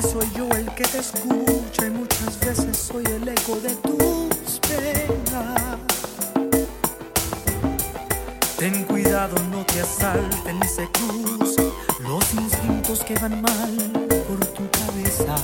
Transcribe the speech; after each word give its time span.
que 0.00 0.08
soy 0.08 0.30
yo 0.36 0.48
el 0.56 0.66
que 0.74 0.84
te 0.84 0.98
escucha 0.98 1.86
y 1.86 1.90
muchas 1.90 2.38
veces 2.40 2.76
soy 2.76 3.04
el 3.04 3.28
eco 3.28 3.56
de 3.56 3.74
tus 3.76 4.60
penas. 4.60 5.78
Ten 8.56 8.84
cuidado, 8.84 9.34
no 9.50 9.64
te 9.66 9.80
asalten 9.80 10.60
ni 10.60 10.68
se 10.68 10.88
crucen 10.90 11.70
los 12.00 12.34
instintos 12.34 13.00
que 13.00 13.14
van 13.18 13.42
mal 13.42 13.90
por 14.28 14.46
tu 14.46 14.68
cabeza. 14.70 15.36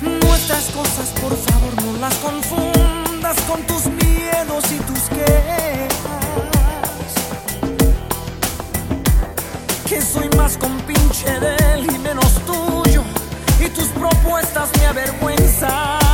Nuestras 0.00 0.64
cosas, 0.70 1.08
por 1.20 1.36
favor, 1.36 1.84
no 1.84 1.98
las 1.98 2.14
confundas 2.16 3.40
con 3.42 3.62
tus 3.62 3.86
miedos 3.86 4.64
y 4.72 4.78
tus 4.78 5.00
quejas. 5.10 5.95
Soy 10.00 10.28
más 10.36 10.56
compinche 10.56 11.40
de 11.40 11.56
él 11.74 11.86
y 11.92 11.98
menos 11.98 12.32
tuyo, 12.46 13.02
y 13.60 13.68
tus 13.68 13.88
propuestas 13.88 14.70
me 14.78 14.86
avergüenzan. 14.86 16.05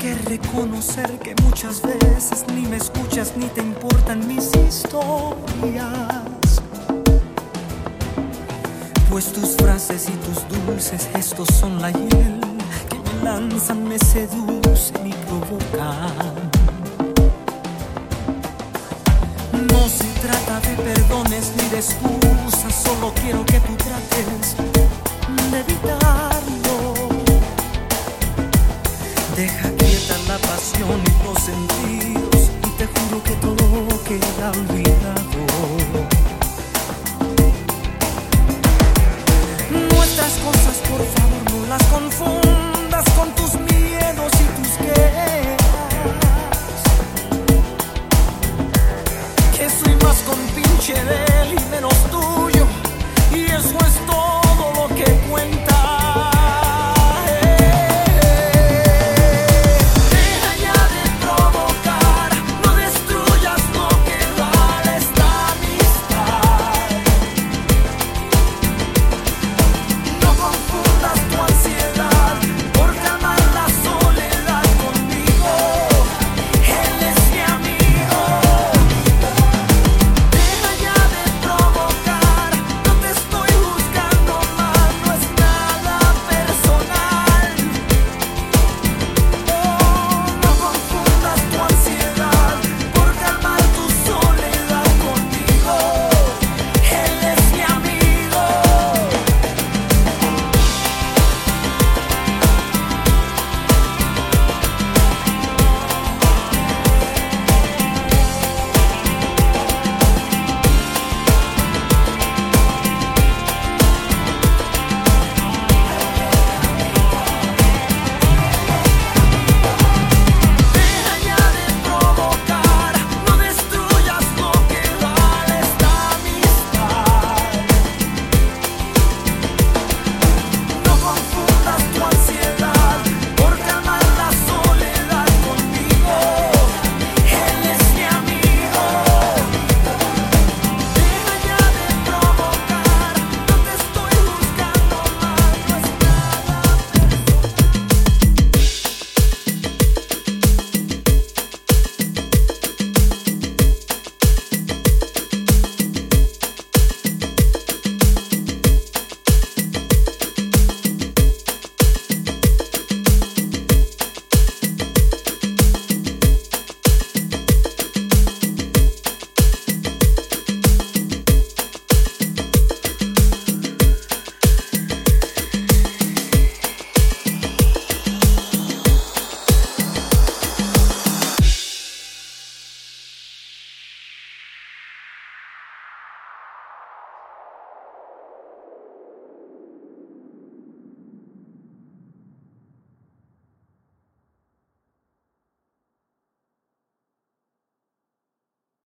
Que 0.00 0.14
reconocer 0.14 1.18
que 1.20 1.34
muchas 1.44 1.80
veces 1.80 2.44
ni 2.54 2.66
me 2.66 2.76
escuchas 2.76 3.32
ni 3.36 3.46
te 3.46 3.62
importan 3.62 4.26
mis 4.28 4.50
historias. 4.54 5.82
Pues 9.08 9.32
tus 9.32 9.56
frases 9.56 10.08
y 10.08 10.12
tus 10.12 10.46
dulces 10.66 11.08
gestos 11.14 11.48
son 11.58 11.80
la 11.80 11.90
hiel 11.90 12.40
que 12.90 12.98
me 12.98 13.24
lanzan, 13.24 13.84
me 13.88 13.98
seducen 13.98 15.06
y 15.06 15.14
provocan. 15.26 16.50
No 19.52 19.88
se 19.88 20.04
trata 20.20 20.60
de 20.60 20.76
perdones 20.82 21.52
ni 21.56 21.68
de 21.70 21.78
excusas, 21.78 22.74
solo 22.74 23.12
quiero 23.22 23.44
que 23.46 23.58
tú 23.60 23.74
trates 23.76 24.56
de 25.52 25.60
evitarlo. 25.60 26.94
Deja 29.36 29.68
quieta 29.70 29.83
la 30.34 30.48
pasión 30.48 31.00
y 31.00 31.24
los 31.24 31.38
sentidos 31.44 32.50
y 32.66 32.70
te 32.76 32.86
juro 32.86 33.22
que 33.22 33.34
todo 33.34 34.02
queda 34.02 34.50
olvidado. 34.50 34.83